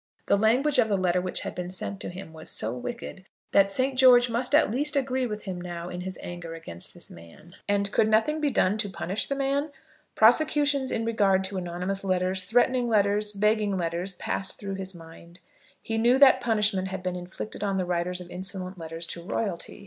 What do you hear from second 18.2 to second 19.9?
insolent letters to royalty.